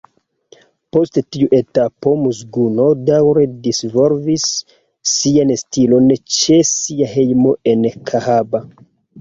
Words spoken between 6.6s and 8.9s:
sia hejmo en Kahaba.